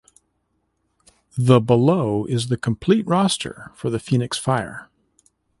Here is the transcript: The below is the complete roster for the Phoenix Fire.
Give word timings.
The 1.37 1.59
below 1.61 2.25
is 2.25 2.47
the 2.47 2.57
complete 2.57 3.05
roster 3.05 3.71
for 3.75 3.91
the 3.91 3.99
Phoenix 3.99 4.35
Fire. 4.35 4.89